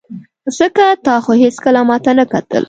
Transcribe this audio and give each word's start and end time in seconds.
ځکه 0.57 0.85
تا 1.05 1.15
خو 1.23 1.31
هېڅکله 1.43 1.81
ماته 1.89 2.11
نه 2.17 2.25
کتل. 2.31 2.59